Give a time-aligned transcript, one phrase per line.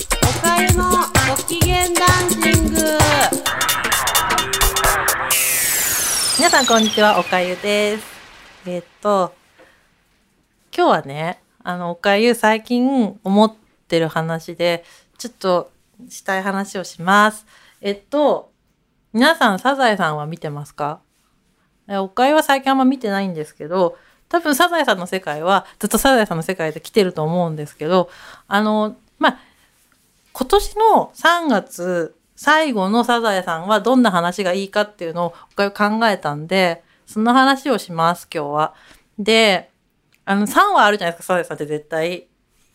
[0.40, 0.84] かゆの
[1.28, 2.80] ご機嫌ダンシング。
[6.38, 8.04] 皆さんこんにちはおかゆです。
[8.64, 9.34] えっと
[10.76, 13.52] 今日はねあのおかゆ最近思っ
[13.88, 14.84] てる話で
[15.18, 15.72] ちょっと
[16.08, 17.44] したい話をします。
[17.80, 18.52] えっと
[19.12, 21.00] 皆さんサザエさんは見てますか？
[21.88, 28.10] えおかゆは最近あんま見てないんですけど多分サザエさんの世界はずっとサザエさんの世界で来てると思うんですけど
[28.46, 28.96] あの
[30.38, 38.74] 今年の3月最後のサザエさんはどんな話がいいかっていうのを考えたんでその話をします今日は。
[39.18, 39.70] で
[40.24, 42.28] あの3話あるじゃないですかサザエさんって絶対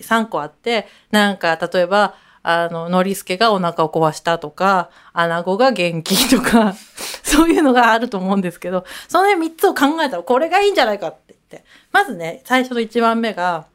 [0.00, 6.72] 3個あってなんか例えばあの、ノリスケがお腹を壊したとか、アナゴが元気とか、
[7.22, 11.66] そういうのがあると思うんですけど、その辺3つを考えたらこれがいいんじゃないかって言って。
[11.92, 13.66] まずね、最初の1番目が、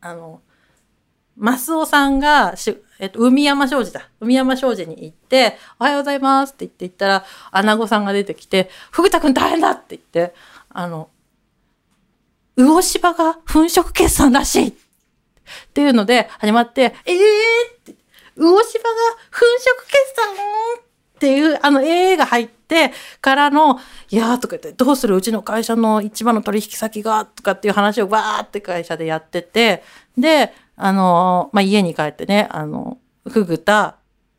[0.00, 0.40] あの、
[1.40, 4.10] マスオさんがし、えっと、海山商事だ。
[4.20, 10.34] 海山商事に行って、おはようございますって言って言ったら、アナゴさんが出てきて、ふぐたくん大変だって言って、
[10.68, 11.08] あの、
[12.56, 14.74] 魚芝が粉飾決算らしいっ
[15.72, 17.20] ていうので始まって、ええー
[17.80, 17.94] って、
[18.36, 18.96] 魚芝が
[19.32, 20.34] 粉飾決算
[20.80, 29.82] っていう、あの、ええーが入ってからの、いやーとか言って、どうするうちの会社の一番の取引先がとかっていう話をわーって会社でやってて、
[30.18, 33.96] で、あの、まあ、家に帰ってね、あの、ふぐた、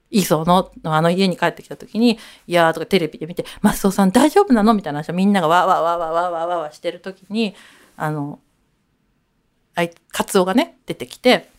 [0.10, 4.74] 磯野のあの家に帰ってきた時に、いやーとかテレビで見て、マスオさん大丈夫なの？
[4.74, 7.56] みたいな話をみんながわわわわわわわわしてる時に、
[7.96, 8.40] あの、
[9.74, 11.50] あい、カツオがね、出てきて、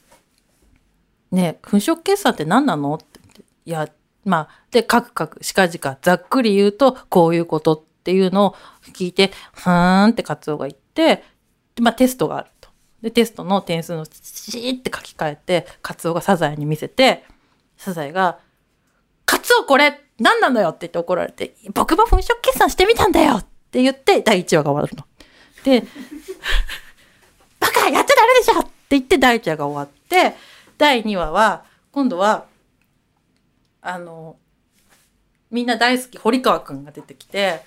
[1.30, 3.42] ねえ、粉飾決算って何なのって言って。
[3.64, 3.88] いや、
[4.26, 8.54] まあ、で、カクカク、しかじか、ざっくり言うと、こういうことっていうのを
[8.92, 11.24] 聞いて、ふーんってカツオが言って、
[11.74, 12.50] で、まあ、テストがある。
[13.02, 17.24] で、テストの点数のシーって書き換えて、カツオがサザエに見せて、
[17.76, 18.38] サザエが、
[19.26, 25.04] カツオこれ何なんだよって言って怒られて、僕も粉飾決算してみたんだよって言って、第1話が終わるの。
[25.64, 25.84] で、
[27.58, 30.36] バカやっちゃダメでしょって言って第1話が終わって、
[30.78, 32.46] 第2話は、今度は、
[33.80, 34.36] あの、
[35.50, 37.62] みんな大好き、堀川くんが出てきて、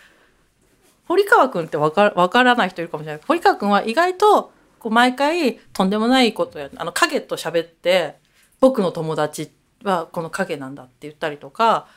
[1.07, 3.21] 堀川くんってわかわからない人いるかもしれない。
[3.27, 4.51] 堀川くんは意外と、
[4.85, 8.19] こう毎回とんでもないことや、あの影と喋って、
[8.59, 9.51] 僕の友達
[9.83, 11.87] はこの影なんだって言ったりとか、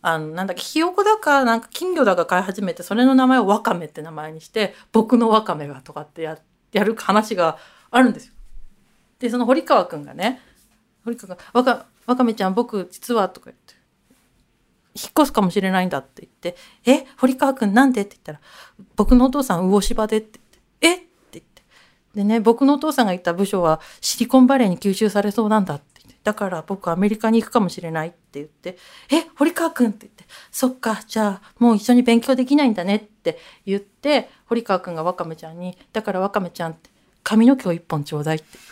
[0.00, 6.38] あの、なんだっけ、ひよこだか、なんか金魚だか飼い始めて、それの名前をワカメって名前にして、僕のワカメがとかってや、
[6.72, 7.58] やる話が
[7.90, 8.32] あるんですよ。
[9.18, 10.40] で、その堀川くんがね、
[11.04, 13.74] 堀川が、わか、わかめちゃん、僕、実は、とか言って、
[14.94, 16.56] 引っ越すかもしれないんだって言って、
[16.90, 18.00] え、堀川くんなんで？
[18.00, 18.40] って言ったら、
[18.96, 20.40] 僕のお父さん、魚芝でって
[20.80, 21.04] 言って、え？
[21.04, 21.07] っ。
[22.18, 28.76] でね、僕のお父さんがいた部署はシリコンバレーに吸収されそうなんだってって、だから僕アメリカに行くかもしれないって言って、
[29.12, 36.90] え、堀川くんって言って、そっか、じゃあもう一緒に勉強できないんだねって言って、堀川くんがわかめちゃんに、だからわかめちゃんって、
[37.22, 38.64] 髪の毛を一本ちょうだいって言っ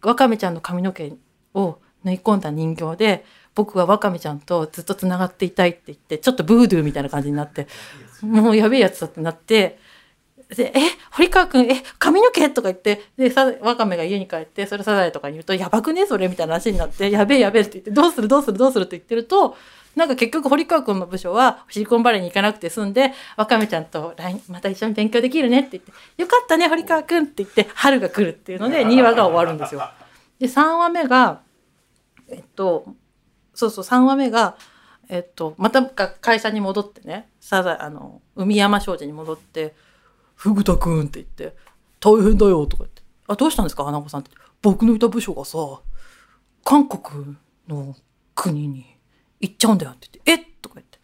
[0.00, 1.14] て、わかめちゃんの髪の毛
[1.54, 3.24] を縫い込んだ人形で、
[3.56, 7.66] 僕はわかめちゃんとずっとつながっていたいって言って、ちょっとブードゥーみたいな感じになって、
[8.22, 9.80] もうやべえやつだってなって、
[10.54, 10.80] で、え、
[11.10, 12.50] 堀川くん、え、髪の毛？
[12.50, 16.06] とか言って、で、さ、わかめが家に帰って、それサザエとかに言うと、やばくね？
[16.06, 18.28] それみたいな話になって、やべえやべえって言って、どうする？
[18.28, 18.58] どうする？
[18.58, 18.84] どうする？
[18.84, 19.56] って言ってると、
[19.96, 25.92] なんか結局堀川くんの部署はシリコンバレーに行かなくて済んで、わかめちゃんと来また一緒に勉強できるねって言って、
[26.22, 29.82] よかったね、堀川くんって言って、春が来るっていうので、 2話が終わるんですよ。
[30.38, 31.40] で、3話目が、
[32.28, 32.86] えっと、
[33.54, 34.56] そうそう、3話目が、
[35.08, 39.74] えっと、またか会社に戻ってね、サザエ、あの、海山商事に戻って、
[40.42, 41.56] ふぐたくんって言って、
[42.00, 44.32] 大変だよとか言って、あ、どうしたんですか、花子さんって。
[44.60, 45.58] 僕のいた部署がさ、
[46.64, 47.36] 韓国
[47.68, 47.94] の
[48.34, 48.98] 国に
[49.40, 50.52] 行っちゃうんだよって言って、え？
[50.60, 50.98] とか言って。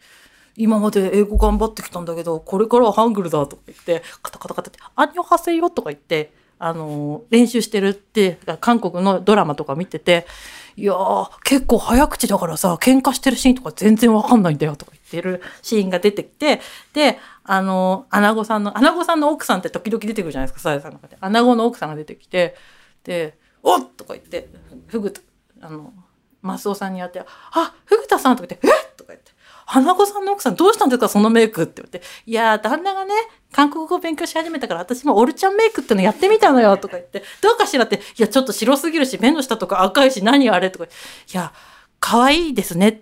[0.57, 10.27] 今まで英語頑張ってきたんだけど、これからはハングルだとか言って、カタカタカタって、アンニョハセヨとか言って、あの、練習してるって、韓国のドラマとか見てて、
[10.75, 16.61] いやー、結構早口だからさ、喧嘩してるシーンとか全然わかんないんだよとか言ってるシーンが出てきて、
[16.93, 21.17] で、あの、アナゴさんの、アナゴさんの奥さんって時々出てくるじゃないですか、サザさんの中で。
[21.21, 22.55] アナゴの奥さんが出てきて、
[23.03, 24.49] で、おっとか言って、
[24.87, 25.13] ふぐ、
[25.61, 25.93] あの、
[26.41, 29.31] マスオさんにやって、あ、ふぐたさんとか言って、えっとか言って、
[29.65, 32.01] 花子さんの奥さんどうしたんですかそのメイクって言って。
[32.25, 33.13] いやー、旦那がね、
[33.51, 37.23] 韓国語勉強し始めたから、私もオルちゃんメイクってのやってみたのよ、とか言って。
[37.41, 40.85] どうかしらって、いや、ちょっと白すぎるし、目の下とか赤いし、何あれとか。
[40.85, 40.87] い
[41.33, 41.51] や、
[41.99, 42.99] 可愛いですねっ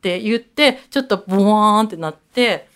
[0.00, 2.68] て言って、ちょっとボワーンってなって、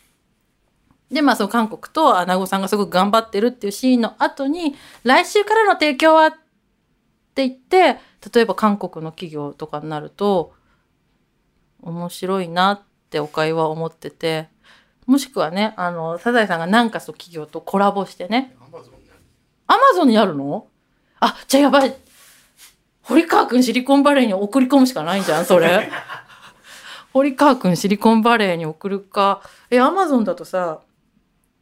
[1.11, 6.31] で、まあ、その韓国とアナゴさんがすごく頑張ってるっていうシーンの後に、来週からの提供は、
[7.31, 8.01] って言って
[8.35, 10.53] 例えば韓国の企業とかになると
[11.81, 14.49] 面白いなっておかゆは思ってて
[15.11, 18.55] もしくはねあのサザエさんが何かの企業とコラボしてね。
[18.61, 18.99] アマゾンね。
[19.67, 20.69] アマゾンにあるの？
[21.19, 21.97] あじゃあやばい。
[23.03, 25.91] 堀川くんシリコンバレーに送り込むしかないんじゃんそれ。
[27.13, 29.43] 堀川くんシリコンバレーに送るか。
[29.69, 30.79] えアマゾンだとさ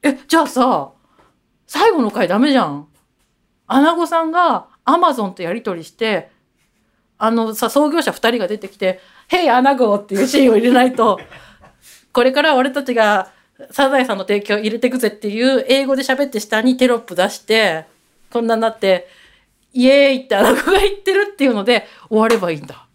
[0.03, 0.91] えじゃあさ
[1.67, 2.87] 最後の回ダメじゃん。
[3.67, 6.31] アナゴさんがアマゾンとやり取りして
[7.17, 11.19] あのさ創業者2人が出てきて「ヘイアナゴ」っていうシーンを入れないと。
[12.13, 13.31] これから俺たちが
[13.73, 17.87] サザエさんの提供入れてくぜっていう英語で喋って下にテロップ出して
[18.31, 19.09] こんなになって
[19.73, 22.87] イエーイってアナゴが言ってるっていうので終わればいいんだ。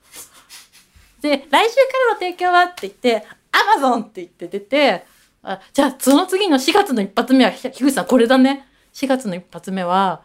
[1.22, 5.06] で来週からの提供はって言ってアマゾンって言って出て
[5.42, 8.68] あじゃあその次の4月の一発目は樋口さんこれだね。
[8.94, 10.22] 4月の一発目は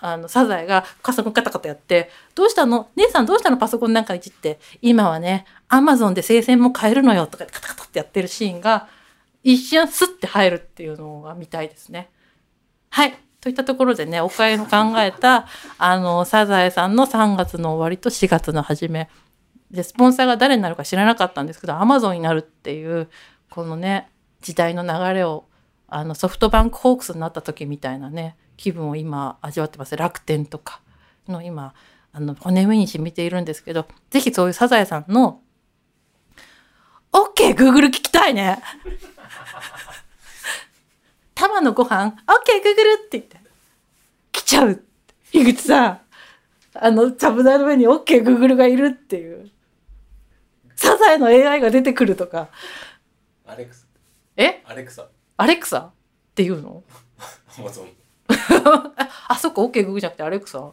[0.00, 2.88] あのサザエがパソコンカタカタやって「どうしたの？
[2.96, 3.56] 姉さんどうしたの？
[3.56, 4.58] パソコンなんかいじって。
[4.82, 8.88] 今はねアマゾンで生鮮も買えるのよ」とかカタカタってやってるシーンが
[9.42, 12.10] 一瞬スッて入るっていうのが見たいですね。
[12.90, 13.14] はい。
[13.40, 15.48] といったところでねおかゆの考えた
[15.78, 19.08] あのサザエさんの3月の終わりと4月の初め。
[19.70, 23.08] でスポンサーが誰になるか知らなかったんですけどアマゾンになるっていう
[23.48, 24.10] このね
[24.42, 25.46] 時代の流れを
[25.88, 29.96] あのソフトバンクホークスになった時みたいなね気分を今味わってます。
[29.96, 30.80] 楽天とか
[31.26, 31.74] の今
[32.12, 35.40] あの骨上に染みているんですけどぜひそういうサザエさんの
[37.52, 38.62] OK Google 聞きたいね。
[41.34, 43.36] 玉のご飯 OK Google って言って。
[44.32, 44.82] 来ちゃう
[45.32, 46.00] 井口さん。
[46.74, 49.50] あのちゃぶ台の上に OK Google がいるっていう。
[50.76, 52.48] サザエの AI が出てくるとか。
[53.46, 53.86] アレクサ。
[54.36, 54.62] え？
[54.66, 55.08] アレクサ。
[55.36, 55.78] アレクサ？
[55.78, 55.92] っ
[56.34, 56.82] ていうの？
[59.28, 60.72] あそっか OK Google じゃなくてアレクサ。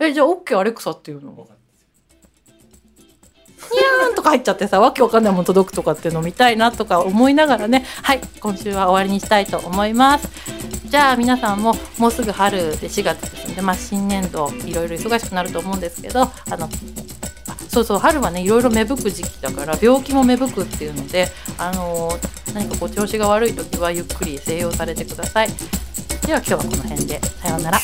[0.00, 1.46] えじゃあ OK アレクサっていうの？
[4.06, 7.84] わかんなんとか入っちゃってさわけわかんないもの届くとかっていうの見たいなとか思いながらね。
[8.02, 10.28] はい今週は終わりにしたいと思います。
[10.88, 16.68] じゃあ皆さんももうすぐ春で4月ですので、まあ、新年度いろいろ忙しくなると思うんですけどあのあ
[17.68, 21.26] そうそう春はねいろいろ芽吹く時期だから病気も芽吹くっていうので
[21.58, 22.10] あの
[22.54, 25.48] 何かこう調子が悪い時はゆっくり静養されてください。
[26.24, 27.78] では今日はこの辺でさようなら。